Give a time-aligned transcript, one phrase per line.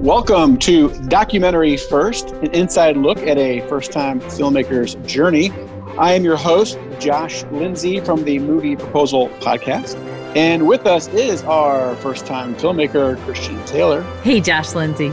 [0.00, 5.50] Welcome to Documentary First, an inside look at a first time filmmaker's journey.
[5.98, 9.96] I am your host, Josh Lindsay from the Movie Proposal Podcast.
[10.34, 14.00] And with us is our first time filmmaker, Christian Taylor.
[14.22, 15.12] Hey, Josh Lindsay.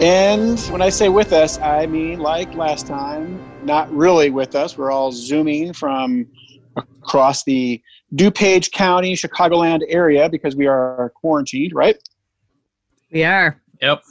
[0.00, 4.78] And when I say with us, I mean like last time, not really with us.
[4.78, 6.26] We're all zooming from
[6.74, 7.82] across the
[8.14, 11.98] DuPage County, Chicagoland area because we are quarantined, right?
[13.12, 13.59] We are.
[13.80, 14.02] Yep.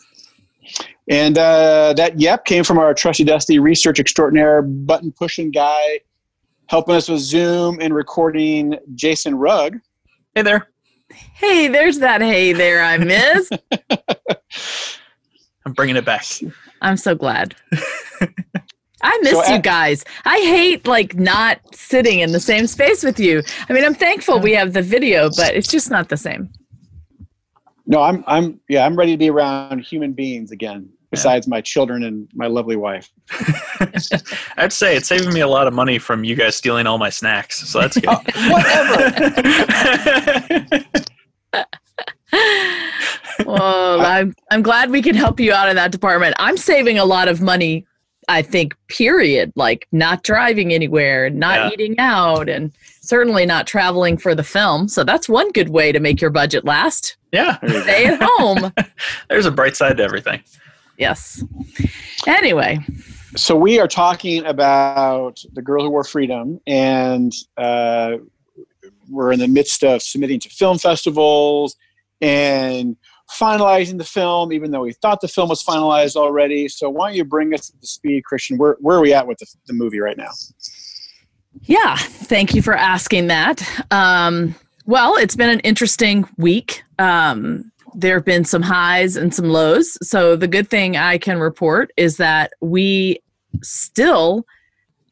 [1.10, 6.00] And uh, that yep came from our trusty dusty research extraordinaire button pushing guy
[6.68, 9.80] helping us with Zoom and recording Jason Rugg.
[10.36, 10.70] Hey there.
[11.34, 13.50] Hey, there's that hey there I miss.
[15.66, 16.26] I'm bringing it back.
[16.82, 17.56] I'm so glad.
[19.02, 20.04] I miss So you guys.
[20.26, 23.42] I hate like not sitting in the same space with you.
[23.68, 26.52] I mean, I'm thankful we have the video, but it's just not the same.
[27.90, 32.04] No, I'm I'm yeah, I'm ready to be around human beings again, besides my children
[32.04, 33.10] and my lovely wife.
[34.58, 37.10] I'd say it's saving me a lot of money from you guys stealing all my
[37.10, 38.08] snacks, so that's good.
[38.08, 39.10] Oh, whatever.
[43.46, 46.36] Well, I'm I'm glad we can help you out in that department.
[46.38, 47.88] I'm saving a lot of money,
[48.30, 49.52] I think, period.
[49.56, 51.70] Like not driving anywhere, not Yeah.
[51.74, 54.88] eating out, and certainly not traveling for the film.
[54.88, 57.18] So that's one good way to make your budget last.
[57.34, 58.72] yeah, Stay at home.
[59.30, 60.42] there's a bright side to everything.
[60.98, 61.44] yes.
[62.28, 62.80] Anyway,
[63.36, 68.18] So we are talking about the girl who wore freedom, and uh,
[69.10, 71.76] we're in the midst of submitting to film festivals
[72.22, 72.96] and
[73.30, 76.68] finalizing the film, even though we thought the film was finalized already.
[76.68, 78.58] So why don't you bring us to speed, Christian?
[78.58, 80.32] Where where are we at with the, the movie right now?
[81.64, 83.62] Yeah, thank you for asking that.
[83.92, 86.84] Um, well, it's been an interesting week.
[86.98, 89.98] Um, there have been some highs and some lows.
[90.08, 93.20] So, the good thing I can report is that we
[93.62, 94.46] still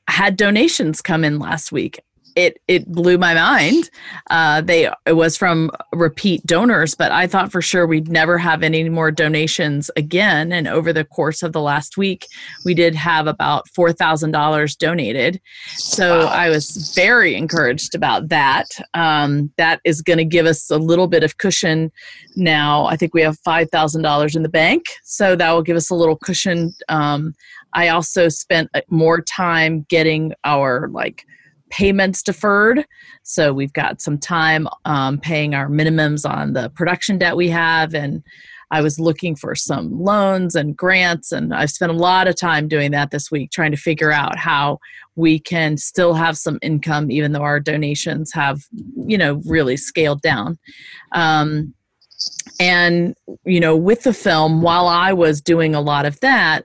[0.08, 2.00] had donations come in last week.
[2.38, 3.90] It, it blew my mind.
[4.30, 8.62] Uh, they it was from repeat donors, but I thought for sure we'd never have
[8.62, 10.52] any more donations again.
[10.52, 12.28] And over the course of the last week,
[12.64, 15.42] we did have about four thousand dollars donated.
[15.78, 16.28] So Wow.
[16.28, 18.68] I was very encouraged about that.
[18.94, 21.92] Um, that is going to give us a little bit of cushion
[22.36, 22.86] now.
[22.86, 24.86] I think we have $5,000 in the bank.
[25.04, 26.74] So that will give us a little cushion.
[26.90, 27.34] Um,
[27.74, 31.26] I also spent uh, more time getting our like
[31.70, 32.86] payments deferred.
[33.24, 37.94] So we've got some time um, paying our minimums on the production debt we have.
[37.94, 38.24] And
[38.72, 41.32] I was looking for some loans and grants.
[41.32, 44.38] And I've spent a lot of time doing that this week, trying to figure out
[44.38, 44.80] how
[45.18, 48.62] we can still have some income even though our donations have
[49.06, 50.58] you know really scaled down
[51.12, 51.74] um,
[52.60, 56.64] and you know with the film while i was doing a lot of that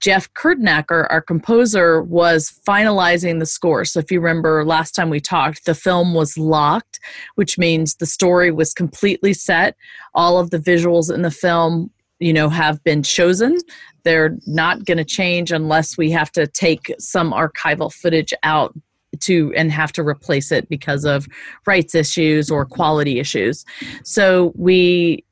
[0.00, 3.84] jeff kurdnacker our composer was finalizing the score.
[3.84, 7.00] So if you remember last time we talked the film was locked
[7.34, 9.76] which means the story was completely set.
[10.14, 13.58] All of the visuals in the film you know have been chosen.
[14.04, 18.74] They're not going to change unless we have to take some archival footage out
[19.20, 21.26] to and have to replace it because of
[21.66, 23.64] rights issues or quality issues.
[24.04, 25.23] So we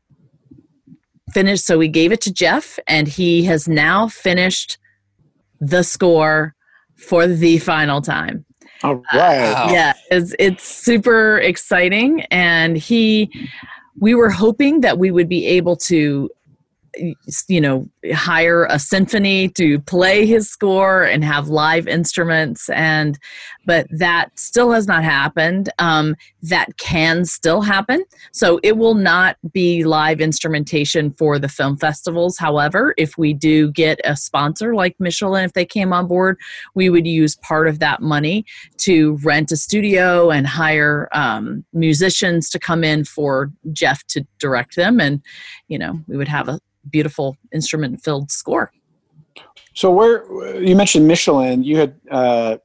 [1.33, 4.79] finished so we gave it to Jeff and he has now finished
[5.61, 6.55] the score
[6.97, 8.45] for the final time.
[8.83, 9.53] All right.
[9.53, 9.69] Wow.
[9.71, 13.31] Yeah, it's it's super exciting and he
[13.99, 16.31] we were hoping that we would be able to
[17.49, 23.19] you know hire a symphony to play his score and have live instruments and
[23.67, 25.71] but that still has not happened.
[25.79, 28.05] Um, that can still happen.
[28.33, 32.39] So it will not be live instrumentation for the film festivals.
[32.39, 36.39] However if we do get a sponsor like michelin if they came on board
[36.75, 38.45] we would use part of that money
[38.79, 44.77] to rent a studio and hire um, musicians to come in for jeff to direct
[44.77, 45.01] them.
[45.01, 45.21] And
[45.69, 46.61] you know we would have a
[46.91, 48.73] beautiful instrument filled score.
[49.75, 52.59] So where you mentioned Michelin, you had uh,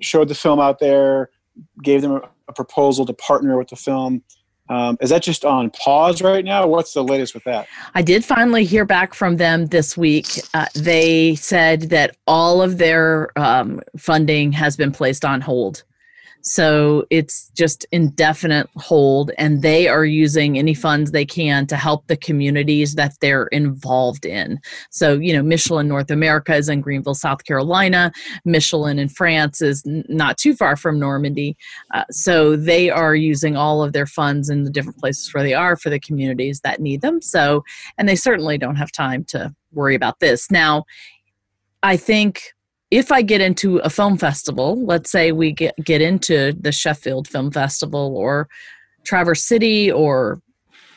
[0.00, 1.30] showed the film out there,
[1.82, 4.22] gave them a, a proposal to partner with the film.
[4.68, 6.66] Um, is that just on pause right now?
[6.66, 7.68] What's the latest with that?
[7.94, 10.26] I did finally hear back from them this week.
[10.54, 15.84] Uh, they said that all of their um, funding has been placed on hold.
[16.48, 22.06] So it's just indefinite hold, and they are using any funds they can to help
[22.06, 24.60] the communities that they're involved in.
[24.90, 28.12] So, you know, Michelin North America is in Greenville, South Carolina.
[28.44, 31.56] Michelin in France is not too far from Normandy.
[31.92, 35.54] Uh, so they are using all of their funds in the different places where they
[35.54, 37.20] are for the communities that need them.
[37.20, 37.64] So,
[37.98, 40.48] and they certainly don't have time to worry about this.
[40.48, 40.84] Now,
[41.82, 42.52] I think
[42.96, 47.28] if I get into a film festival, let's say we get, get into the Sheffield
[47.28, 48.48] Film Festival or
[49.04, 50.40] Traverse City or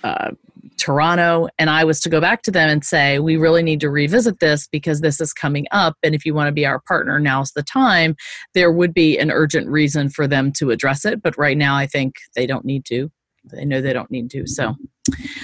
[0.06, 0.32] uh,
[0.78, 3.90] Toronto, and I was to go back to them and say, we really need to
[3.90, 5.98] revisit this because this is coming up.
[6.02, 8.16] And if you want to be our partner, now's the time,
[8.54, 11.22] there would be an urgent reason for them to address it.
[11.22, 13.12] But right now, I think they don't need to.
[13.44, 14.48] They know they don't need to.
[14.48, 14.74] So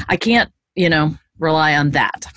[0.07, 2.27] I can't, you know, rely on that.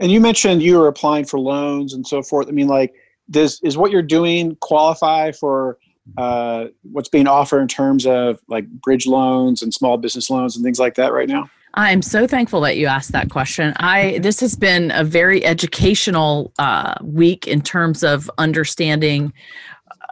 [0.00, 2.48] And you mentioned you were applying for loans and so forth.
[2.48, 2.92] I mean, like,
[3.32, 5.78] does is what you're doing qualify for
[6.16, 10.64] uh, what's being offered in terms of like bridge loans and small business loans and
[10.64, 11.48] things like that right now?
[11.74, 13.72] I'm so thankful that you asked that question.
[13.76, 19.32] I this has been a very educational uh, week in terms of understanding.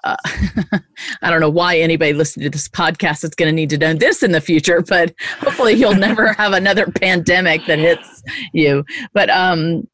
[0.02, 0.16] Uh,
[1.22, 3.92] I don't know why anybody listening to this podcast is going to need to know
[3.92, 8.22] this in the future, but hopefully you'll never have another pandemic that hits
[8.54, 8.82] you.
[9.12, 9.86] But um,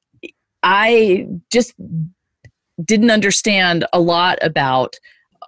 [0.63, 1.75] I just
[2.85, 4.97] didn't understand a lot about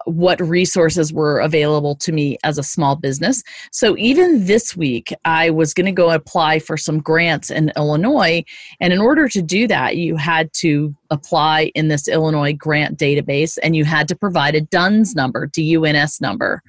[0.05, 3.43] what resources were available to me as a small business.
[3.73, 8.45] So even this week, I was going to go apply for some grants in Illinois.
[8.81, 13.59] And in order to do that, you had to apply in this Illinois grant database
[13.63, 16.63] and you had to provide a DUNS number, D U N S number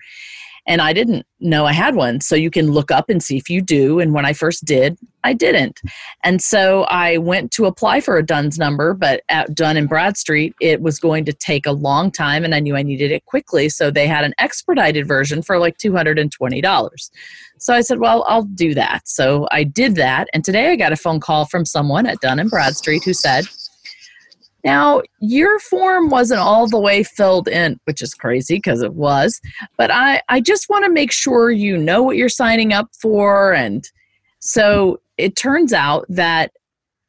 [0.70, 2.22] and I didn't know I had one.
[2.22, 4.00] So you can look up and see if you do.
[4.00, 5.82] And when I first did, I didn't.
[6.24, 10.54] And so I went to apply for a DUNS number, but at Dun and Bradstreet,
[10.62, 13.68] it was going to take a long time and I knew I needed it quickly.
[13.68, 17.10] So they had an expedited version for like $220.
[17.58, 19.08] So I said, well, I'll do that.
[19.08, 20.28] So I did that.
[20.34, 23.46] And today I got a phone call from someone at Dun and Bradstreet who said,
[24.64, 29.40] now, your form wasn't all the way filled in, which is crazy because it was,
[29.78, 33.54] but I, I just want to make sure you know what you're signing up for.
[33.54, 33.90] And
[34.40, 36.52] so it turns out that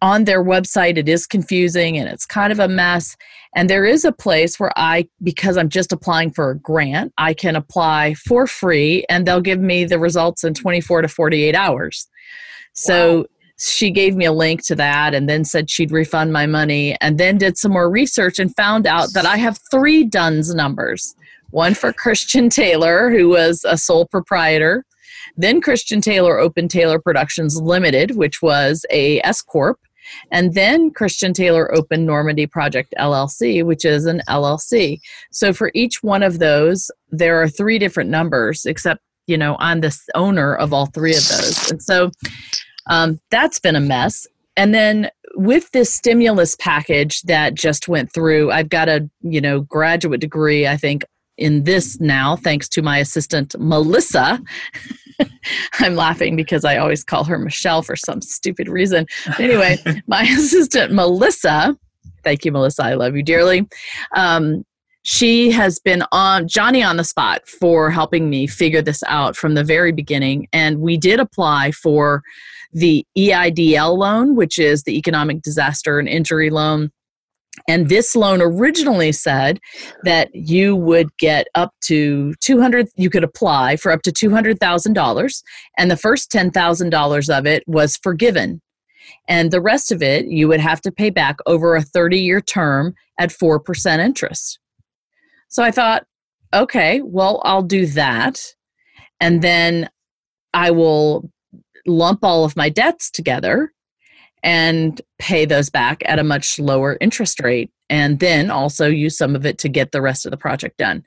[0.03, 3.17] on their website it is confusing and it's kind of a mess.
[3.55, 7.35] And there is a place where I, because I'm just applying for a grant, I
[7.35, 12.09] can apply for free and they'll give me the results in 24 to 48 hours.
[12.75, 13.25] So wow
[13.61, 17.19] she gave me a link to that and then said she'd refund my money and
[17.19, 21.15] then did some more research and found out that I have three DUNS numbers
[21.51, 24.85] one for Christian Taylor, who was a sole proprietor,
[25.37, 29.79] then Christian Taylor Open Taylor Productions Limited, which was a S Corp,
[30.31, 35.01] and then Christian Taylor Open Normandy Project LLC, which is an LLC.
[35.31, 39.81] So for each one of those, there are three different numbers, except, you know, I'm
[39.81, 41.71] the owner of all three of those.
[41.71, 42.11] And so
[42.91, 44.27] um, that's been a mess.
[44.57, 49.63] And then with this stimulus package that just went through, I've got a you know
[49.63, 50.67] graduate degree.
[50.67, 51.05] I think
[51.39, 54.43] in this now, thanks to my assistant Melissa.
[55.79, 59.07] I'm laughing because I always call her Michelle for some stupid reason.
[59.39, 61.77] Anyway, my assistant Melissa,
[62.25, 62.85] thank you, Melissa.
[62.85, 63.69] I love you dearly.
[64.17, 64.65] Um,
[65.03, 69.55] she has been on Johnny on the spot for helping me figure this out from
[69.55, 70.47] the very beginning.
[70.53, 72.23] And we did apply for
[72.73, 76.91] the EIDL loan, which is the Economic Disaster and Injury Loan.
[77.69, 79.59] And this loan originally said
[80.05, 85.43] that you would get up to 200 you could apply for up to $200,000
[85.77, 88.63] and the first $10,000 of it was forgiven.
[89.29, 92.95] And the rest of it you would have to pay back over a 30-year term
[93.19, 94.59] at 4% interest.
[95.49, 96.05] So I thought,
[96.55, 98.41] okay, well, I'll do that.
[99.21, 99.91] And then
[100.55, 101.31] I will
[101.87, 103.73] lump all of my debts together
[104.43, 109.35] and pay those back at a much lower interest rate and then also use some
[109.35, 111.05] of it to get the rest of the project done.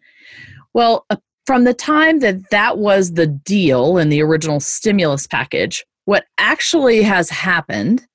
[0.74, 1.16] Well, uh,
[1.46, 7.02] from the time that that was the deal in the original stimulus package, what actually
[7.04, 8.06] has happened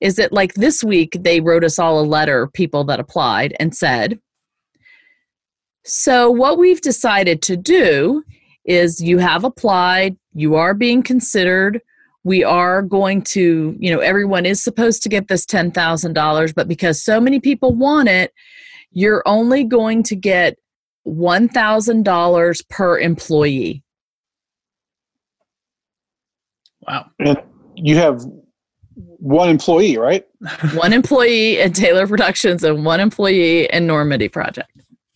[0.00, 3.74] is that, like this week, they wrote us all a letter, people that applied, and
[3.74, 4.18] said,
[5.84, 8.22] So, what we've decided to do
[8.64, 11.80] is you have applied, you are being considered
[12.24, 17.02] we are going to, you know, everyone is supposed to get this $10,000, but because
[17.02, 18.32] so many people want it,
[18.90, 20.56] you're only going to get
[21.06, 23.82] $1,000 per employee.
[26.88, 27.06] Wow.
[27.18, 27.42] And
[27.76, 28.24] you have
[28.94, 30.26] one employee, right?
[30.74, 34.70] one employee at Taylor Productions and one employee in Normandy Project.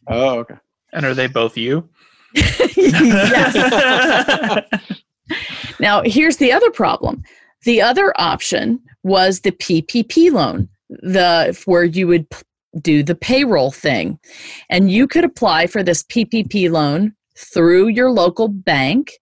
[0.09, 0.57] Oh, okay.
[0.93, 1.88] And are they both you?
[2.35, 3.55] yes.
[5.80, 7.23] Now, here's the other problem.
[7.64, 12.26] The other option was the PPP loan, the where you would
[12.80, 14.18] do the payroll thing,
[14.70, 19.12] and you could apply for this PPP loan through your local bank,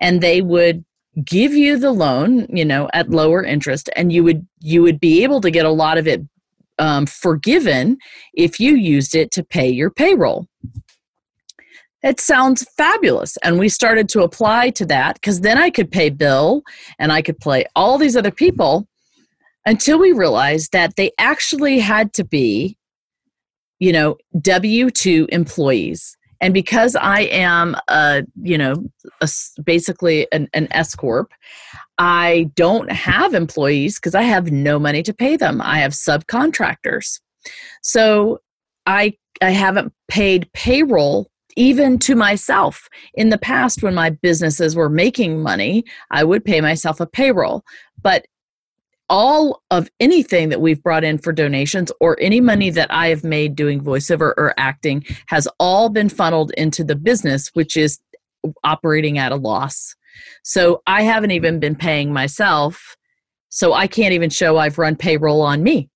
[0.00, 0.84] and they would
[1.24, 5.22] give you the loan, you know, at lower interest, and you would you would be
[5.22, 6.22] able to get a lot of it
[6.78, 7.96] um, forgiven
[8.34, 10.46] if you used it to pay your payroll.
[12.06, 13.36] It sounds fabulous.
[13.38, 16.62] And we started to apply to that because then I could pay Bill
[17.00, 18.86] and I could play all these other people
[19.66, 22.78] until we realized that they actually had to be,
[23.80, 26.16] you know, W 2 employees.
[26.40, 28.74] And because I am a, you know,
[29.20, 29.28] a,
[29.64, 31.32] basically an, an S Corp,
[31.98, 35.60] I don't have employees because I have no money to pay them.
[35.60, 37.18] I have subcontractors.
[37.82, 38.38] So
[38.86, 42.88] I I haven't paid payroll even to myself.
[43.14, 47.64] In the past when my businesses were making money, I would pay myself a payroll.
[48.00, 48.26] But
[49.08, 53.24] all of anything that we've brought in for donations or any money that I have
[53.24, 58.00] made doing voiceover or acting has all been funneled into the business, which is
[58.64, 59.94] operating at a loss.
[60.42, 62.96] So I haven't even been paying myself.
[63.48, 65.88] So I can't even show I've run payroll on me.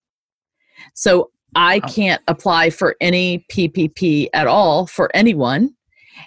[0.95, 5.75] So I can't apply for any PPP at all for anyone.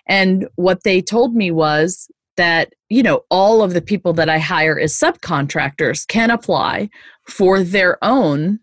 [0.07, 4.39] And what they told me was that, you know, all of the people that I
[4.39, 6.89] hire as subcontractors can apply
[7.27, 8.59] for their own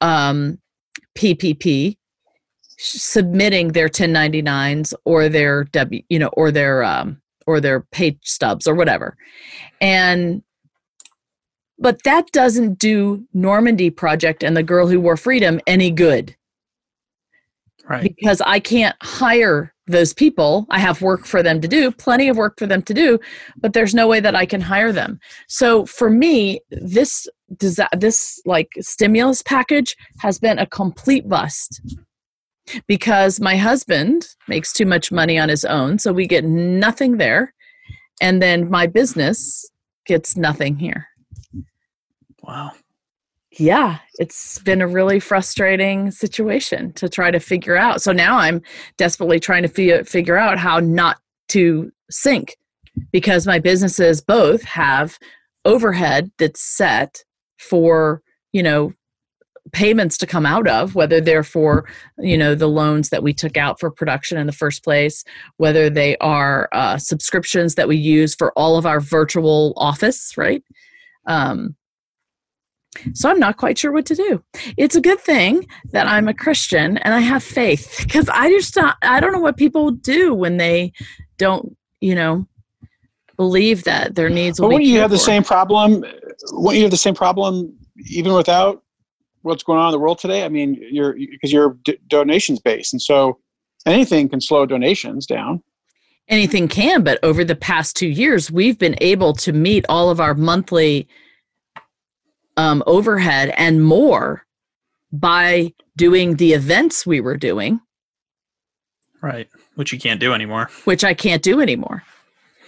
[0.00, 0.58] um,
[1.16, 1.96] PPP
[2.82, 8.66] submitting their 1099s or their W, you know, or their um, or their pay stubs
[8.66, 9.16] or whatever.
[9.80, 10.42] And
[11.80, 16.36] but that doesn't do Normandy Project and the Girl Who Wore Freedom any good.
[17.88, 18.02] Right.
[18.02, 20.66] Because I can't hire those people.
[20.70, 23.18] I have work for them to do, plenty of work for them to do,
[23.56, 25.18] but there's no way that I can hire them.
[25.48, 31.80] So for me, this this like stimulus package has been a complete bust
[32.86, 37.52] because my husband makes too much money on his own, so we get nothing there.
[38.22, 39.68] And then my business
[40.06, 41.09] gets nothing here.
[42.42, 42.72] Wow.
[43.58, 48.00] Yeah, it's been a really frustrating situation to try to figure out.
[48.00, 48.62] So now I'm
[48.96, 51.18] desperately trying to fi- figure out how not
[51.48, 52.56] to sink
[53.12, 55.18] because my businesses both have
[55.64, 57.24] overhead that's set
[57.58, 58.92] for, you know,
[59.72, 63.56] payments to come out of whether they're for you know the loans that we took
[63.56, 65.22] out for production in the first place
[65.58, 70.64] whether they are uh, subscriptions that we use for all of our virtual office right
[71.26, 71.76] um,
[73.14, 74.42] so i'm not quite sure what to do
[74.76, 78.74] it's a good thing that i'm a christian and i have faith because i just
[78.76, 80.92] not, i don't know what people do when they
[81.38, 82.46] don't you know
[83.36, 85.24] believe that their needs will but when be you have the for.
[85.24, 86.04] same problem
[86.52, 87.72] when you have the same problem
[88.08, 88.82] even without
[89.42, 90.44] what's going on in the world today.
[90.44, 93.38] I mean, you're because you're d- donations based, and so
[93.86, 95.62] anything can slow donations down.
[96.28, 100.20] Anything can, but over the past two years, we've been able to meet all of
[100.20, 101.08] our monthly
[102.60, 104.44] um, overhead and more
[105.12, 107.80] by doing the events we were doing,
[109.22, 109.48] Right.
[109.74, 110.68] Which you can't do anymore.
[110.84, 112.02] which I can't do anymore.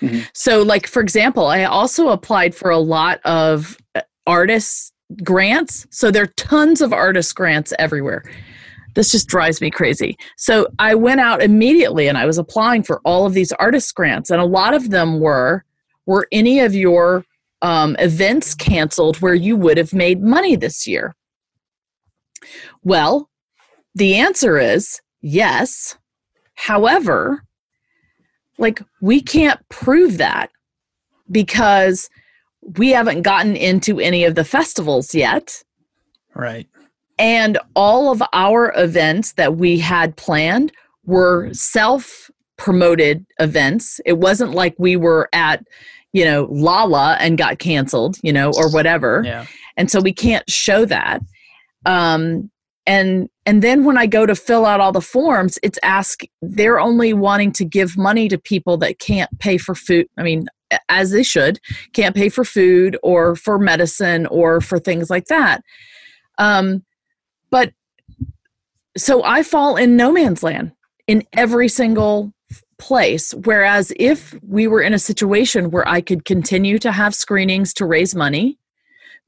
[0.03, 0.29] Mhm.
[0.35, 5.87] So, like for example, I also applied for a lot of uh, artists grants.
[5.91, 8.23] So there are tons of artist grants everywhere.
[8.95, 10.17] This just drives me crazy.
[10.37, 14.29] So I went out immediately and I was applying for all of these artist grants,
[14.31, 15.65] and a lot of them were
[16.07, 17.25] were any of your
[17.63, 21.15] um, events canceled where you would have made money this year?
[22.83, 23.31] Well,
[23.95, 25.97] the answer is yes.
[26.55, 27.45] However,
[28.59, 30.51] like we can't prove that
[31.31, 32.11] because
[32.79, 35.63] we haven't gotten into any of the festivals yet.
[36.35, 36.69] Right.
[37.19, 40.73] And all of our events that we had planned
[41.05, 44.01] were self promoted events.
[44.07, 45.65] It wasn't like we were at,
[46.13, 49.23] you know, Lala and got canceled, you know, or whatever.
[49.25, 49.47] Yeah.
[49.77, 51.21] And so we can't show that.
[51.87, 52.51] Um,
[52.87, 56.81] and and then when I go to fill out all the forms, it's ask they're
[56.81, 60.07] only wanting to give money to people that can't pay for food.
[60.17, 60.47] I mean,
[60.89, 61.61] as they should,
[61.93, 65.63] can't pay for food or for medicine or for things like that.
[66.39, 66.85] Um,
[67.51, 67.73] but
[68.97, 70.73] so I fall in no man's land
[71.07, 72.33] in every single
[72.83, 73.33] place.
[73.45, 77.87] Whereas if we were in a situation where I could continue to have screenings to
[77.87, 78.59] raise money,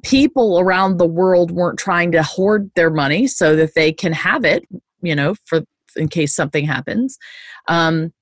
[0.02, 4.44] people around the world weren't trying to hoard their money so that they can have
[4.44, 4.66] it,
[5.02, 5.62] you know, for
[5.94, 7.16] in case something happens.
[7.68, 8.12] Um,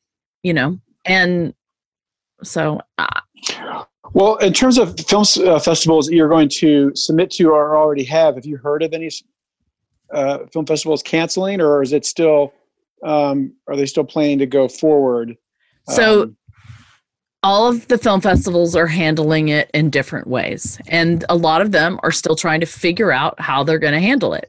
[0.43, 1.55] you know, and
[2.43, 2.81] so.
[2.99, 3.21] Uh,
[4.13, 8.35] well, in terms of film uh, festivals you're going to submit to or already have,
[8.35, 9.09] have you heard of any
[10.13, 12.53] uh, film festivals canceling, or is it still?
[13.03, 15.37] Um, are they still planning to go forward?
[15.89, 16.37] So, um,
[17.43, 21.73] all of the film festivals are handling it in different ways, and a lot of
[21.73, 24.49] them are still trying to figure out how they're going to handle it.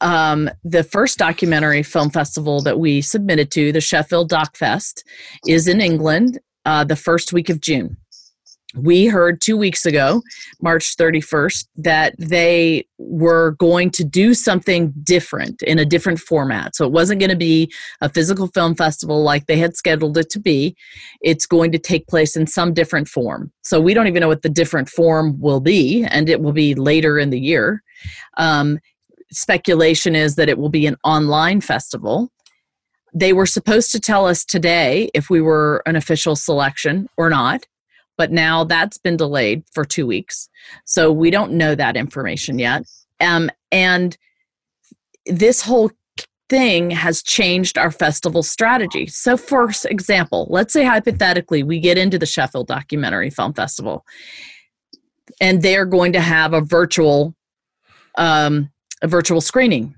[0.00, 5.04] Um, the first documentary film festival that we submitted to, the Sheffield Doc Fest,
[5.46, 7.96] is in England uh, the first week of June
[8.82, 10.22] we heard two weeks ago,
[10.60, 16.74] March 31st, that they were going to do something different in a different format.
[16.74, 20.30] So it wasn't going to be a physical film festival like they had scheduled it
[20.30, 20.76] to be.
[21.20, 23.52] It's going to take place in some different form.
[23.62, 26.74] So we don't even know what the different form will be, and it will be
[26.74, 27.82] later in the year.
[28.36, 28.78] Um,
[29.30, 32.30] speculation is that it will be an online festival.
[33.14, 37.64] They were supposed to tell us today if we were an official selection or not
[38.18, 40.50] but now that's been delayed for two weeks.
[40.84, 42.82] So we don't know that information yet.
[43.20, 44.18] Um, and
[45.24, 45.90] this whole
[46.50, 49.06] thing has changed our festival strategy.
[49.06, 54.04] So, for example, let's say hypothetically we get into the Sheffield Documentary Film Festival
[55.40, 57.34] and they're going to have a virtual
[58.16, 58.70] um,
[59.00, 59.94] a virtual screening.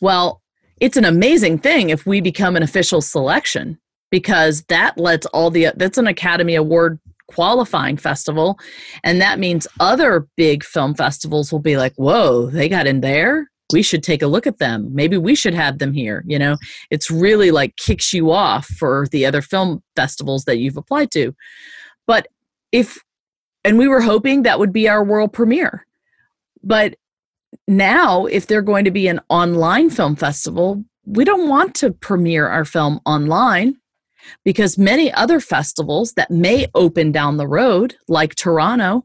[0.00, 0.42] Well,
[0.78, 3.78] it's an amazing thing if we become an official selection
[4.10, 6.98] because that lets all the that's an Academy Award
[7.28, 8.58] qualifying festival.
[9.04, 13.48] And that means other big film festivals will be like whoa they got in there.
[13.72, 14.88] We should take a look at them.
[14.94, 16.56] Maybe we should have them here you know?
[16.90, 21.34] It's really like kicks you off for the other film festivals that you've applied to.
[22.06, 22.28] But
[22.72, 22.98] if
[23.64, 25.86] and we were hoping that would be our world premiere.
[26.62, 26.96] But
[27.66, 32.48] now if they're going to be an online film festival we don't want to premiere
[32.48, 33.74] our film online
[34.44, 39.04] because many other festivals that may open down the road, like Toronto,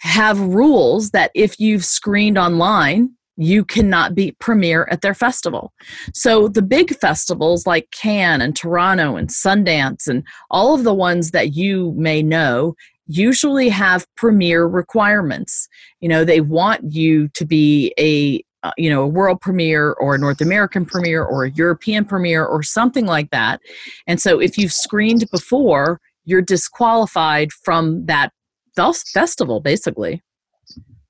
[0.00, 5.72] have rules that if you've screened online, you cannot be premiere at their festival.
[6.14, 11.32] So the big festivals like Cannes and Toronto and Sundance and all of the ones
[11.32, 12.74] that you may know
[13.06, 15.68] usually have premiere requirements.
[16.00, 20.16] You know, they want you to be a uh, you know a world premiere or
[20.16, 23.60] a north american premiere or a european premiere or something like that.
[24.08, 28.32] And so if you've screened before you're disqualified from that
[28.74, 30.22] festival basically.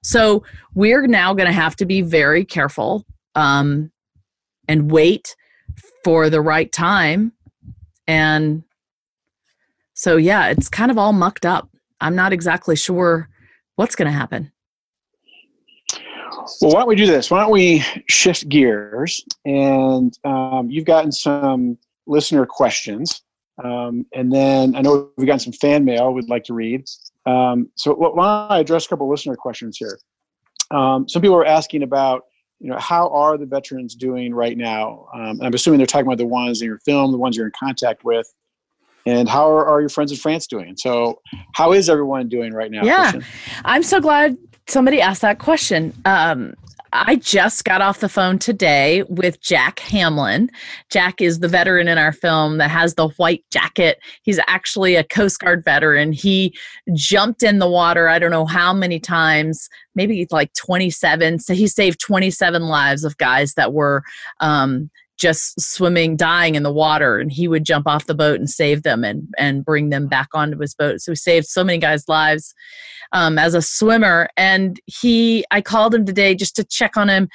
[0.03, 3.91] So we're now going to have to be very careful um,
[4.69, 5.35] and wait
[6.05, 7.33] for the right time.
[8.07, 8.65] And
[9.95, 11.71] so yeah it's kind of all mucked up.
[12.03, 13.31] I'm not exactly sure
[13.77, 14.53] what's going to happen
[16.61, 17.31] well, why don't we do this?
[17.31, 19.25] Why don't we shift gears?
[19.45, 23.23] And um, you've gotten some listener questions.
[23.63, 26.85] Um, and then I know we've gotten some fan mail we'd like to read.
[27.25, 29.99] Um, so why don't I address a couple listener questions here?
[30.71, 32.25] Um, some people are asking about,
[32.61, 35.09] you know, how are the veterans doing right now?
[35.15, 37.53] Um, I'm assuming they're talking about the ones in your film, the ones you're in
[37.59, 38.33] contact with.
[39.07, 40.77] And how are, are your friends in France doing?
[40.77, 41.21] So,
[41.55, 42.85] how is everyone doing right now?
[42.85, 43.25] Yeah, Christian?
[43.65, 44.37] I'm so glad
[44.69, 45.93] somebody asked that question.
[46.05, 46.55] Um,
[46.93, 50.51] I just got off the phone today with Jack Hamlin.
[50.91, 53.99] Jack is the veteran in our film that has the white jacket.
[54.23, 56.13] He's actually a Coast Guard veteran.
[56.13, 56.57] He
[56.95, 61.41] jumped in the water, I don't know how many times, maybe like 27.
[61.41, 64.03] So he saved 27 lives of guys that were
[64.41, 68.49] um, just swimming, dying in the water, and he would jump off the boat and
[68.49, 71.01] save them and and bring them back onto his boat.
[71.01, 72.55] So he saved so many guys' lives
[73.17, 74.29] um, as a swimmer.
[74.37, 77.29] And he, I called him today just to check on him.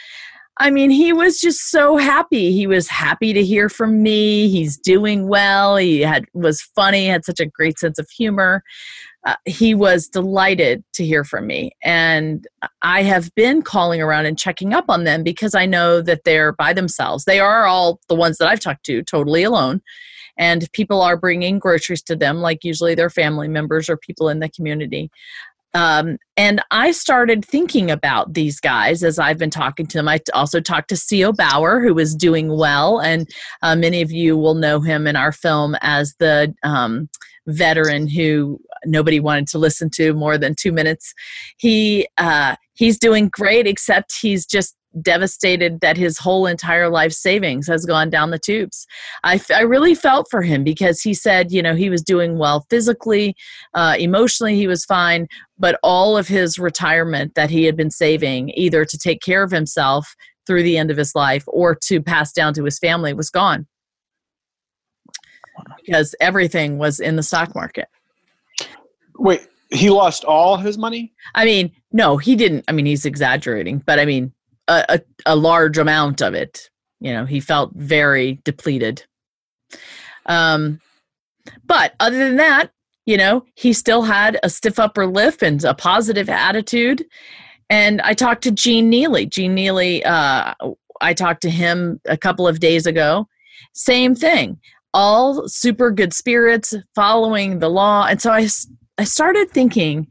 [0.59, 2.51] I mean, he was just so happy.
[2.51, 4.47] He was happy to hear from me.
[4.47, 5.77] He's doing well.
[5.77, 7.07] He had was funny.
[7.07, 8.63] Had such a great sense of humor.
[9.25, 11.71] Uh, he was delighted to hear from me.
[11.83, 12.47] And
[12.83, 16.51] I have been calling around and checking up on them because I know that they're
[16.51, 17.25] by themselves.
[17.25, 19.81] They are all the ones that I've talked to totally alone.
[20.37, 24.39] And people are bringing groceries to them, like usually their family members or people in
[24.39, 25.11] the community.
[25.73, 30.07] Um, and I started thinking about these guys as I've been talking to them.
[30.07, 31.33] I also talked to C.O.
[31.33, 33.29] Bauer, who is doing well, and
[33.61, 37.09] uh, many of you will know him in our film as the um,
[37.47, 41.13] veteran who nobody wanted to listen to more than two minutes.
[41.57, 47.67] He uh, he's doing great, except he's just devastated that his whole entire life savings
[47.67, 48.85] has gone down the tubes.
[49.23, 52.65] I, I really felt for him because he said, you know, he was doing well
[52.69, 53.35] physically,
[53.73, 55.27] uh, emotionally, he was fine,
[55.57, 59.51] but all of his retirement that he had been saving, either to take care of
[59.51, 63.29] himself through the end of his life or to pass down to his family, was
[63.29, 63.67] gone.
[65.85, 67.87] because everything was in the stock market.
[69.17, 71.13] Wait, he lost all his money?
[71.35, 72.65] I mean, no, he didn't.
[72.67, 74.33] I mean, he's exaggerating, but I mean,
[74.67, 76.69] a, a, a large amount of it.
[76.99, 79.05] You know, he felt very depleted.
[80.27, 80.79] Um,
[81.65, 82.71] but other than that,
[83.05, 87.03] you know, he still had a stiff upper lip and a positive attitude.
[87.69, 89.25] And I talked to Gene Neely.
[89.25, 90.53] Gene Neely, uh,
[91.01, 93.27] I talked to him a couple of days ago.
[93.73, 94.59] Same thing.
[94.93, 98.05] All super good spirits, following the law.
[98.05, 98.47] And so I,
[98.97, 100.07] I started thinking,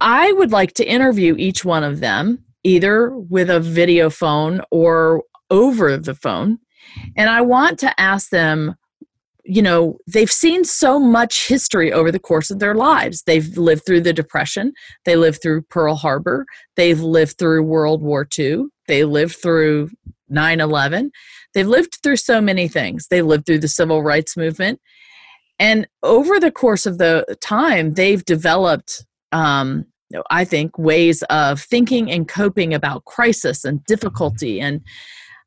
[0.00, 5.22] I would like to interview each one of them, either with a video phone or
[5.50, 6.58] over the phone.
[7.16, 8.76] And I want to ask them
[9.44, 13.24] you know, they've seen so much history over the course of their lives.
[13.24, 14.72] They've lived through the Depression,
[15.04, 16.46] they lived through Pearl Harbor,
[16.76, 19.90] they've lived through World War II, they lived through
[20.28, 21.10] 9 11.
[21.54, 23.06] They've lived through so many things.
[23.08, 24.80] They lived through the civil rights movement.
[25.58, 29.84] And over the course of the time, they've developed, um,
[30.30, 34.82] I think, ways of thinking and coping about crisis and difficulty and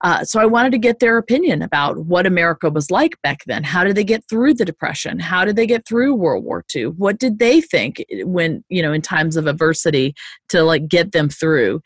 [0.01, 3.63] uh, so I wanted to get their opinion about what America was like back then.
[3.63, 5.19] How did they get through the Depression?
[5.19, 6.88] How did they get through World War II?
[6.88, 10.13] What did they think when, you know, in times of adversity
[10.49, 11.82] to like get them through?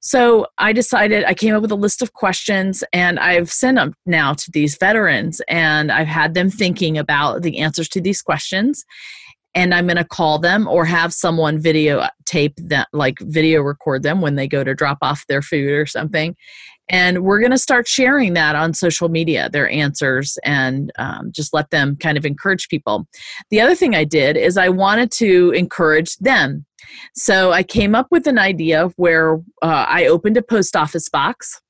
[0.00, 3.94] So I decided, I came up with a list of questions and I've sent them
[4.06, 8.86] now to these veterans and I've had them thinking about the answers to these questions
[9.54, 14.20] and I'm going to call them or have someone videotape that, like video record them
[14.20, 16.36] when they go to drop off their food or something.
[16.88, 21.54] And we're going to start sharing that on social media, their answers, and um, just
[21.54, 23.06] let them kind of encourage people.
[23.50, 26.66] The other thing I did is I wanted to encourage them.
[27.14, 31.60] So I came up with an idea where uh, I opened a post office box.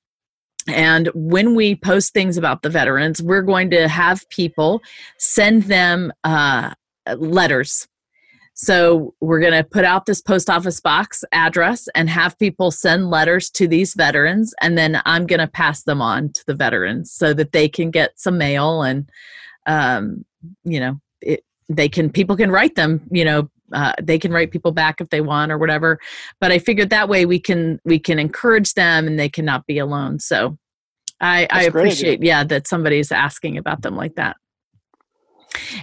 [0.69, 4.81] And when we post things about the veterans, we're going to have people
[5.19, 6.73] send them uh,
[7.19, 7.89] letters
[8.63, 13.09] so we're going to put out this post office box address and have people send
[13.09, 17.11] letters to these veterans, and then I'm going to pass them on to the veterans
[17.11, 19.09] so that they can get some mail and,
[19.65, 20.27] um,
[20.65, 23.01] you know, it, they can people can write them.
[23.11, 25.99] You know, uh, they can write people back if they want or whatever.
[26.39, 29.79] But I figured that way we can we can encourage them and they cannot be
[29.79, 30.19] alone.
[30.19, 30.59] So
[31.19, 34.37] I, I appreciate yeah that somebody's asking about them like that.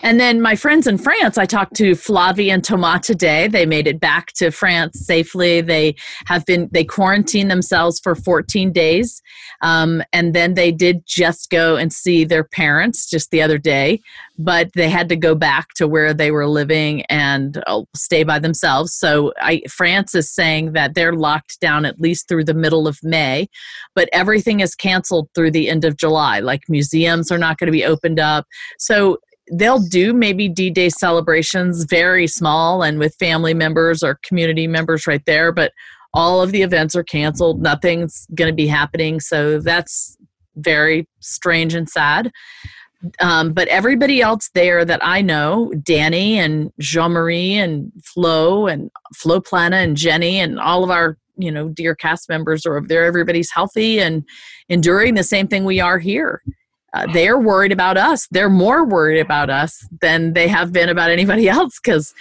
[0.01, 3.47] And then my friends in France, I talked to Flavie and Thomas today.
[3.47, 5.61] They made it back to France safely.
[5.61, 9.21] They have been, they quarantined themselves for 14 days.
[9.61, 14.01] Um, and then they did just go and see their parents just the other day,
[14.37, 18.39] but they had to go back to where they were living and uh, stay by
[18.39, 18.93] themselves.
[18.93, 22.99] So I, France is saying that they're locked down at least through the middle of
[23.03, 23.47] May,
[23.95, 26.39] but everything is canceled through the end of July.
[26.39, 28.45] Like museums are not going to be opened up.
[28.77, 29.17] So
[29.53, 35.23] they'll do maybe d-day celebrations very small and with family members or community members right
[35.25, 35.71] there but
[36.13, 37.61] all of the events are canceled.
[37.61, 39.19] Nothing's going to be happening.
[39.19, 40.17] So that's
[40.55, 42.31] very strange and sad.
[43.21, 48.89] Um, but everybody else there that I know, Danny and Jean Marie and Flo and
[49.15, 52.87] Flo Plana and Jenny and all of our you know dear cast members are over
[52.87, 53.05] there.
[53.05, 54.23] Everybody's healthy and
[54.69, 56.41] enduring the same thing we are here
[56.93, 58.27] uh, they're worried about us.
[58.31, 62.13] They're more worried about us than they have been about anybody else because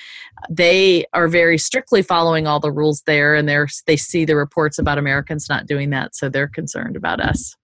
[0.51, 4.79] they are very strictly following all the rules there, and they're they see the reports
[4.79, 7.57] about Americans not doing that, so they're concerned about us.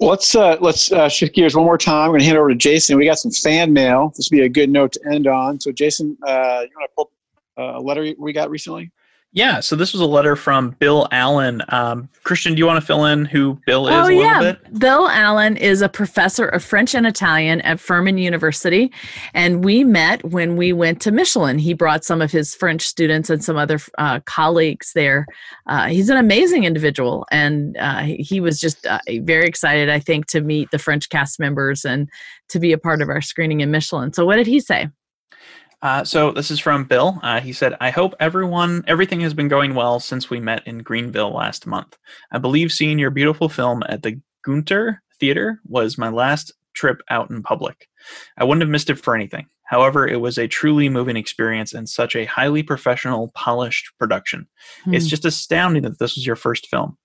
[0.00, 2.08] Well, let's uh, let's uh, shift gears one more time.
[2.08, 2.98] We're going to hand over to Jason.
[2.98, 4.12] We got some fan mail.
[4.16, 5.60] This would be a good note to end on.
[5.60, 7.10] So, Jason, uh, you want to pull
[7.58, 8.90] uh, a letter we got recently?
[9.34, 11.62] Yeah, so this was a letter from Bill Allen.
[11.70, 14.40] Um, Christian, do you want to fill in who Bill is oh, a yeah.
[14.40, 14.78] bit?
[14.78, 18.92] Bill Allen is a professor of French and Italian at Furman University.
[19.32, 21.58] And we met when we went to Michelin.
[21.58, 25.26] He brought some of his French students and some other uh, colleagues there.
[25.66, 27.24] Uh, he's an amazing individual.
[27.30, 31.40] And uh, he was just uh, very excited, I think, to meet the French cast
[31.40, 32.06] members and
[32.50, 34.12] to be a part of our screening in Michelin.
[34.12, 34.90] So, what did he say?
[35.82, 37.18] Uh, so this is from Bill.
[37.22, 40.78] Uh, he said, "I hope everyone, everything has been going well since we met in
[40.78, 41.98] Greenville last month.
[42.30, 47.30] I believe seeing your beautiful film at the Gunter Theater was my last trip out
[47.30, 47.88] in public.
[48.38, 49.46] I wouldn't have missed it for anything.
[49.64, 54.46] However, it was a truly moving experience and such a highly professional, polished production.
[54.84, 54.94] Hmm.
[54.94, 56.96] It's just astounding that this was your first film."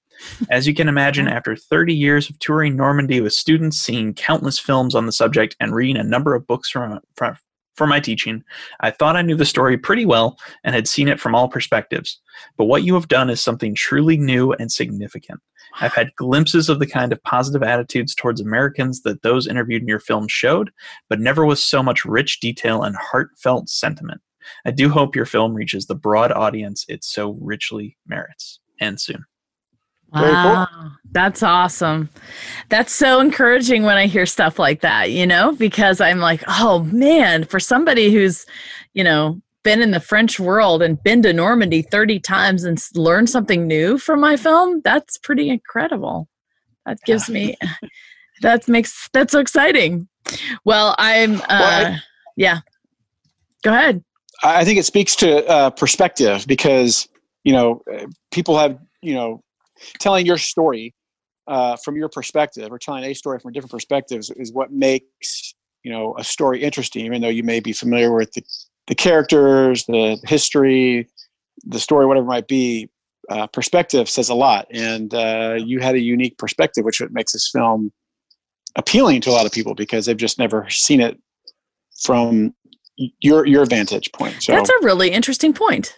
[0.49, 4.95] As you can imagine, after 30 years of touring Normandy with students, seeing countless films
[4.95, 7.37] on the subject, and reading a number of books from, from
[7.77, 8.43] for my teaching.
[8.81, 12.19] I thought I knew the story pretty well and had seen it from all perspectives.
[12.57, 15.39] But what you have done is something truly new and significant.
[15.79, 19.87] I've had glimpses of the kind of positive attitudes towards Americans that those interviewed in
[19.87, 20.71] your film showed,
[21.09, 24.21] but never with so much rich detail and heartfelt sentiment.
[24.65, 28.59] I do hope your film reaches the broad audience it so richly merits.
[28.79, 29.25] And soon.
[30.13, 30.91] Wow, cool.
[31.11, 32.09] that's awesome.
[32.69, 36.83] That's so encouraging when I hear stuff like that, you know, because I'm like, oh
[36.83, 38.45] man, for somebody who's,
[38.93, 43.29] you know, been in the French world and been to Normandy 30 times and learned
[43.29, 46.29] something new from my film, that's pretty incredible.
[46.85, 47.57] That gives me,
[48.41, 50.07] that makes, that's so exciting.
[50.63, 51.99] Well, I'm, uh, well, I,
[52.37, 52.59] yeah,
[53.61, 54.03] go ahead.
[54.41, 57.09] I think it speaks to uh, perspective because,
[57.43, 57.83] you know,
[58.31, 59.43] people have, you know,
[59.99, 60.93] telling your story
[61.47, 65.91] uh, from your perspective or telling a story from different perspectives is what makes you
[65.91, 68.41] know a story interesting even though you may be familiar with the,
[68.87, 71.07] the characters the history
[71.65, 72.89] the story whatever it might be
[73.29, 74.67] uh, perspective says a lot.
[74.71, 77.91] And uh, you had a unique perspective which makes this film
[78.75, 81.17] appealing to a lot of people because they've just never seen it
[82.01, 82.53] from
[83.19, 84.41] your your vantage point.
[84.41, 85.97] So that's a really interesting point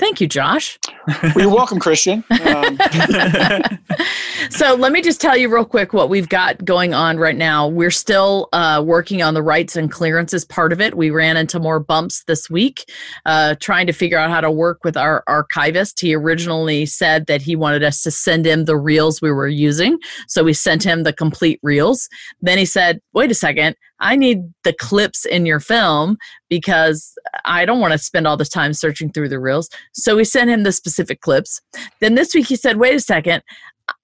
[0.00, 0.78] Thank you, Josh.
[1.06, 2.24] well, you're welcome, Christian.
[2.30, 2.78] Um.
[4.50, 7.68] so let me just tell you real quick what we've got going on right now.
[7.68, 10.96] We're still uh, working on the rights and clearances part of it.
[10.96, 12.90] We ran into more bumps this week,
[13.26, 16.00] uh, trying to figure out how to work with our archivist.
[16.00, 19.98] He originally said that he wanted us to send him the reels we were using,
[20.28, 22.08] so we sent him the complete reels.
[22.40, 26.16] Then he said, "Wait a second, I need the clips in your film
[26.48, 29.68] because I don't want to spend all this time searching through the reels.
[29.92, 31.60] So we sent him the specific clips.
[32.00, 33.42] Then this week he said, wait a second,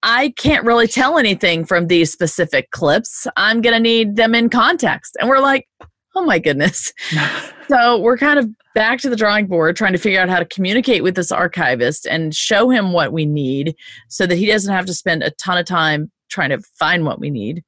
[0.03, 3.27] I can't really tell anything from these specific clips.
[3.37, 5.17] I'm going to need them in context.
[5.19, 5.67] And we're like,
[6.15, 6.93] oh my goodness.
[7.67, 10.45] so we're kind of back to the drawing board trying to figure out how to
[10.45, 13.75] communicate with this archivist and show him what we need
[14.07, 17.19] so that he doesn't have to spend a ton of time trying to find what
[17.19, 17.63] we need.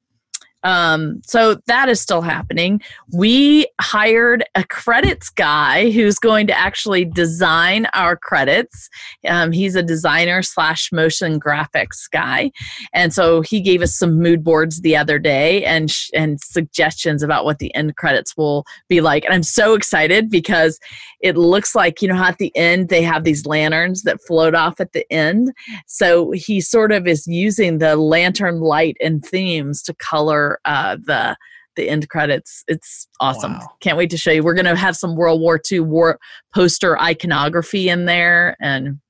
[0.62, 2.80] Um, so that is still happening.
[3.12, 8.90] We hired a credits guy who's going to actually design our credits.
[9.26, 12.52] Um, he's a designer slash motion graphics guy,
[12.92, 17.22] and so he gave us some mood boards the other day and sh- and suggestions
[17.22, 19.24] about what the end credits will be like.
[19.24, 20.78] And I'm so excited because
[21.20, 24.80] it looks like you know at the end they have these lanterns that float off
[24.80, 25.52] at the end.
[25.86, 31.36] So he sort of is using the lantern light and themes to color uh, the
[31.76, 32.64] the end credits.
[32.68, 33.54] It's awesome.
[33.54, 33.68] Wow.
[33.80, 34.42] Can't wait to show you.
[34.42, 36.18] We're going to have some World War II war
[36.52, 39.00] poster iconography in there, and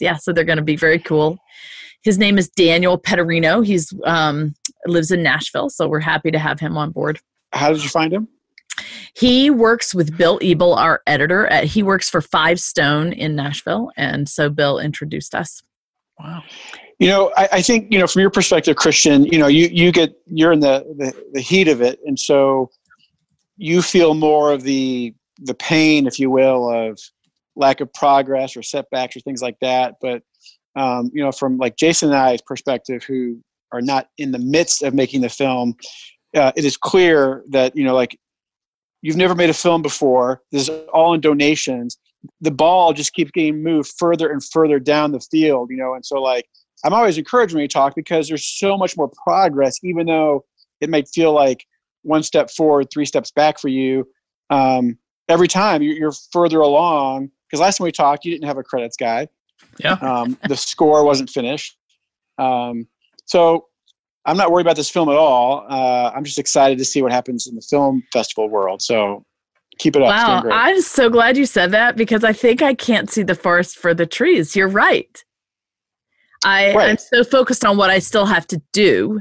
[0.00, 1.38] yeah, so they're going to be very cool.
[2.02, 3.64] His name is Daniel Petterino.
[3.64, 4.54] He's um,
[4.86, 7.20] lives in Nashville, so we're happy to have him on board.
[7.52, 8.28] How did you find him?
[9.14, 11.46] He works with Bill Ebel, our editor.
[11.46, 15.62] At, he works for Five Stone in Nashville, and so Bill introduced us.
[16.18, 16.42] Wow.
[17.00, 19.24] You know, I, I, think you know from your perspective, Christian.
[19.24, 22.70] You know, you you get you're in the, the the heat of it, and so
[23.56, 27.00] you feel more of the the pain, if you will, of
[27.56, 29.94] lack of progress or setbacks or things like that.
[30.02, 30.22] But
[30.76, 33.40] um, you know, from like Jason and I's perspective, who
[33.72, 35.76] are not in the midst of making the film,
[36.36, 38.18] uh, it is clear that you know, like
[39.00, 40.42] you've never made a film before.
[40.52, 41.96] This is all in donations.
[42.42, 46.04] The ball just keeps getting moved further and further down the field, you know, and
[46.04, 46.46] so like
[46.84, 50.44] I'm always encouraged when you talk because there's so much more progress, even though
[50.80, 51.64] it might feel like
[52.02, 54.08] one step forward, three steps back for you.
[54.48, 57.30] Um, every time you're, you're further along.
[57.46, 59.28] Because last time we talked, you didn't have a credits guy.
[59.78, 59.92] Yeah.
[59.94, 61.76] Um, the score wasn't finished.
[62.38, 62.86] Um,
[63.26, 63.66] so
[64.24, 65.66] I'm not worried about this film at all.
[65.68, 68.82] Uh, I'm just excited to see what happens in the film festival world.
[68.82, 69.24] So
[69.78, 70.08] keep it up.
[70.08, 73.76] Wow, I'm so glad you said that because I think I can't see the forest
[73.76, 74.54] for the trees.
[74.54, 75.24] You're right.
[76.44, 76.90] I, right.
[76.90, 79.20] I'm so focused on what I still have to do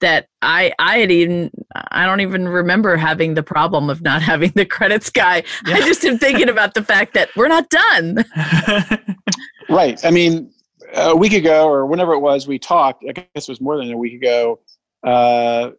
[0.00, 1.50] that I I had even
[1.90, 5.42] I don't even remember having the problem of not having the credits guy.
[5.66, 5.76] Yeah.
[5.76, 8.24] I just am thinking about the fact that we're not done.
[9.68, 10.04] right.
[10.04, 10.52] I mean,
[10.94, 13.04] a week ago or whenever it was, we talked.
[13.08, 14.60] I guess it was more than a week ago.
[15.04, 15.70] Uh,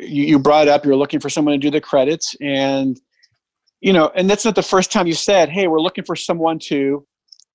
[0.00, 3.00] you, you brought up you're looking for someone to do the credits, and
[3.80, 6.58] you know, and that's not the first time you said, "Hey, we're looking for someone
[6.60, 7.06] to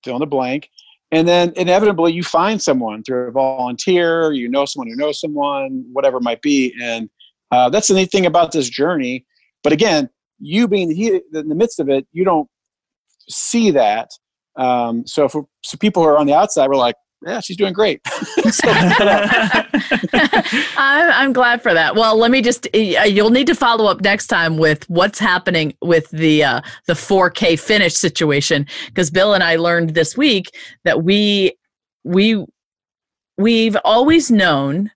[0.04, 0.70] fill in the blank."
[1.10, 5.84] And then inevitably you find someone through a volunteer you know someone who knows someone
[5.92, 6.74] whatever it might be.
[6.82, 7.08] And
[7.50, 9.24] uh, that's the neat thing about this journey.
[9.62, 10.08] But again
[10.40, 12.48] you being in the midst of it you don't
[13.28, 14.10] see that.
[14.56, 17.72] Um, so for so people who are on the outside we're like yeah, she's doing
[17.72, 18.00] great.
[20.76, 21.94] I'm, I'm glad for that.
[21.94, 26.08] Well, let me just you'll need to follow up next time with what's happening with
[26.10, 30.54] the uh, the 4K finish situation because Bill and I learned this week
[30.84, 31.52] that we
[32.04, 32.44] we
[33.36, 34.90] we've always known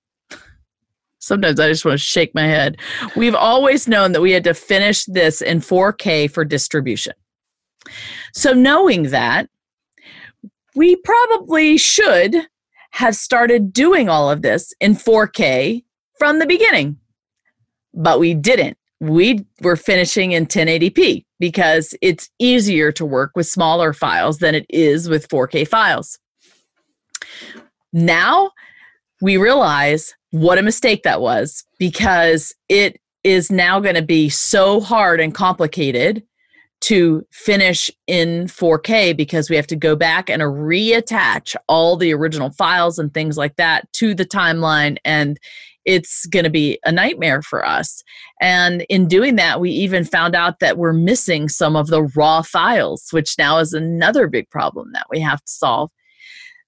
[1.23, 2.77] sometimes I just want to shake my head.
[3.17, 7.15] We've always known that we had to finish this in 4K for distribution.
[8.33, 9.49] So, knowing that,
[10.75, 12.37] we probably should
[12.93, 15.85] have started doing all of this in 4K
[16.19, 16.99] from the beginning,
[17.95, 18.77] but we didn't.
[19.01, 24.67] We were finishing in 1080p because it's easier to work with smaller files than it
[24.69, 26.19] is with 4K files.
[27.93, 28.53] Now
[29.21, 34.81] we realize what a mistake that was because it is now going to be so
[34.81, 36.23] hard and complicated
[36.83, 42.51] to finish in 4K because we have to go back and reattach all the original
[42.51, 45.39] files and things like that to the timeline and
[45.85, 48.05] it's going to be a nightmare for us.
[48.41, 52.43] And in doing that, we even found out that we're missing some of the raw
[52.43, 55.91] files, which now is another big problem that we have to solve.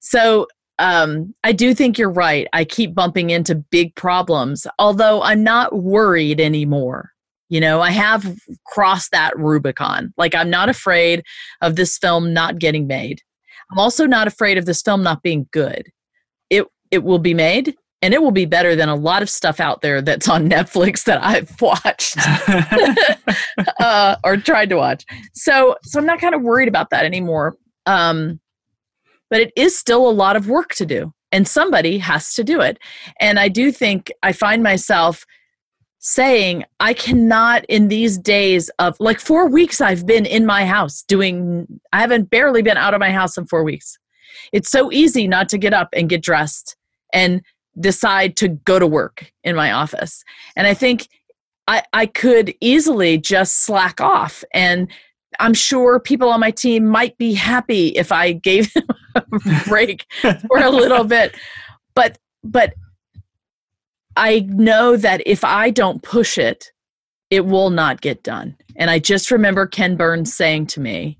[0.00, 0.46] So
[0.78, 2.48] um, I do think you're right.
[2.52, 7.13] I keep bumping into big problems, although I'm not worried anymore.
[7.54, 8.36] You know, I have
[8.66, 10.12] crossed that Rubicon.
[10.16, 11.22] Like, I'm not afraid
[11.60, 13.20] of this film not getting made.
[13.70, 15.86] I'm also not afraid of this film not being good.
[16.50, 19.60] It it will be made and it will be better than a lot of stuff
[19.60, 22.18] out there that's on Netflix that I've watched
[23.80, 25.04] uh, or tried to watch.
[25.34, 27.54] So so I'm not kind of worried about that anymore.
[27.86, 28.40] Um,
[29.30, 32.60] but it is still a lot of work to do, and somebody has to do
[32.60, 32.80] it.
[33.20, 35.24] And I do think I find myself
[36.06, 41.02] saying i cannot in these days of like four weeks i've been in my house
[41.08, 43.96] doing i haven't barely been out of my house in four weeks.
[44.52, 46.76] It's so easy not to get up and get dressed
[47.14, 47.40] and
[47.80, 50.22] decide to go to work in my office.
[50.56, 51.08] And i think
[51.68, 54.90] i i could easily just slack off and
[55.40, 60.04] i'm sure people on my team might be happy if i gave them a break
[60.20, 61.34] for a little bit.
[61.94, 62.74] But but
[64.16, 66.72] I know that if I don't push it,
[67.30, 68.56] it will not get done.
[68.76, 71.18] And I just remember Ken Burns saying to me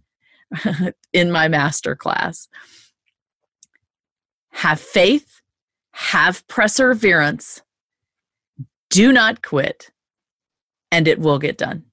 [1.13, 2.49] in my master class
[4.53, 5.41] have faith,
[5.93, 7.63] have perseverance,
[8.91, 9.91] do not quit,
[10.93, 11.85] and it will get done.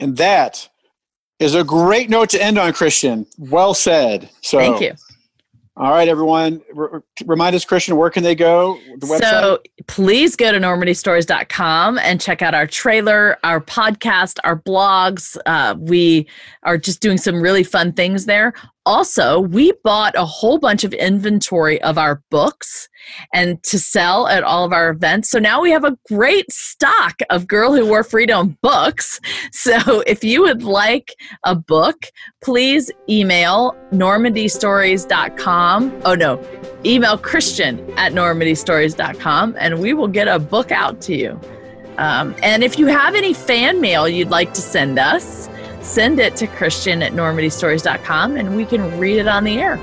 [0.00, 0.68] And that
[1.38, 3.26] is a great note to end on, Christian.
[3.38, 4.28] Well said.
[4.40, 4.94] So thank you.
[5.76, 6.62] All right, everyone.
[6.76, 8.78] R- remind us, Christian, where can they go?
[8.98, 9.20] The website?
[9.20, 9.58] So
[9.88, 15.36] please go to normandystories.com and check out our trailer, our podcast, our blogs.
[15.46, 16.28] Uh, we
[16.62, 18.54] are just doing some really fun things there.
[18.86, 22.90] Also, we bought a whole bunch of inventory of our books
[23.32, 25.30] and to sell at all of our events.
[25.30, 29.20] So now we have a great stock of Girl Who Wore Freedom books.
[29.52, 32.06] So if you would like a book,
[32.42, 36.02] please email normandystories.com.
[36.04, 36.38] Oh no,
[36.84, 41.40] email Christian at normandystories.com and we will get a book out to you.
[41.98, 45.48] Um, and if you have any fan mail you'd like to send us,
[45.84, 49.78] send it to Christian at normandystories.com and we can read it on the air.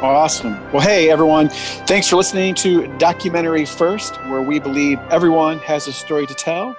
[0.00, 0.52] Awesome.
[0.72, 1.48] Well, hey, everyone.
[1.48, 6.76] Thanks for listening to Documentary First, where we believe everyone has a story to tell,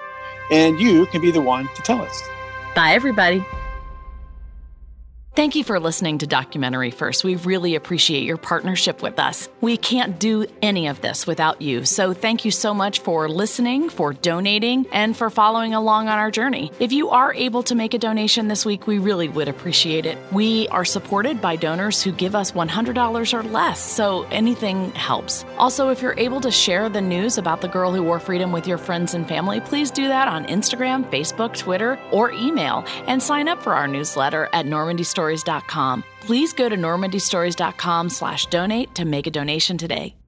[0.50, 2.22] and you can be the one to tell us.
[2.74, 3.44] Bye, everybody.
[5.36, 7.22] Thank you for listening to Documentary First.
[7.22, 9.48] We really appreciate your partnership with us.
[9.60, 13.90] We can't do any of this without you, so thank you so much for listening,
[13.90, 16.72] for donating, and for following along on our journey.
[16.80, 20.18] If you are able to make a donation this week, we really would appreciate it.
[20.32, 25.44] We are supported by donors who give us $100 or less, so anything helps.
[25.58, 28.66] Also, if you're able to share the news about the girl who wore freedom with
[28.66, 33.46] your friends and family, please do that on Instagram, Facebook, Twitter, or email, and sign
[33.46, 36.04] up for our newsletter at Normandy Store normandystories.com.
[36.20, 40.19] Please go to normandystories.com slash donate to make a donation today.